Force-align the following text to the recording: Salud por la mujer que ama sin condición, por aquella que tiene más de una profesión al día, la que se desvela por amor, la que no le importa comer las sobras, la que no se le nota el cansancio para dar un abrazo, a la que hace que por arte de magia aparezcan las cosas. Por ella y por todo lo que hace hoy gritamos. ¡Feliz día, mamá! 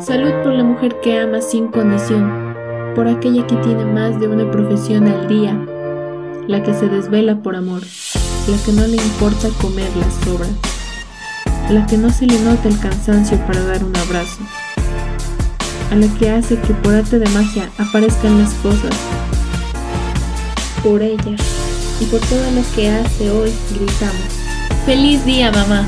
Salud 0.00 0.30
por 0.42 0.52
la 0.52 0.62
mujer 0.62 1.00
que 1.00 1.18
ama 1.18 1.40
sin 1.40 1.68
condición, 1.68 2.54
por 2.94 3.08
aquella 3.08 3.46
que 3.46 3.56
tiene 3.56 3.84
más 3.84 4.20
de 4.20 4.28
una 4.28 4.50
profesión 4.50 5.08
al 5.08 5.26
día, 5.26 5.58
la 6.46 6.62
que 6.62 6.74
se 6.74 6.88
desvela 6.88 7.36
por 7.36 7.56
amor, 7.56 7.80
la 8.46 8.56
que 8.64 8.72
no 8.72 8.86
le 8.86 8.96
importa 8.96 9.48
comer 9.60 9.88
las 9.96 10.12
sobras, 10.24 10.50
la 11.70 11.86
que 11.86 11.96
no 11.96 12.10
se 12.10 12.26
le 12.26 12.38
nota 12.40 12.68
el 12.68 12.78
cansancio 12.78 13.38
para 13.46 13.64
dar 13.64 13.84
un 13.84 13.96
abrazo, 13.96 14.40
a 15.90 15.94
la 15.96 16.06
que 16.18 16.30
hace 16.30 16.60
que 16.60 16.74
por 16.74 16.94
arte 16.94 17.18
de 17.18 17.28
magia 17.30 17.70
aparezcan 17.78 18.38
las 18.38 18.52
cosas. 18.54 18.94
Por 20.82 21.02
ella 21.02 21.36
y 22.00 22.04
por 22.04 22.20
todo 22.20 22.50
lo 22.54 22.62
que 22.74 22.90
hace 22.90 23.30
hoy 23.30 23.52
gritamos. 23.70 24.84
¡Feliz 24.84 25.24
día, 25.24 25.50
mamá! 25.50 25.86